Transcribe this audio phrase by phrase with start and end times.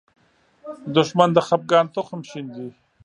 [0.95, 2.67] دښمن د خپګان تخم شیندي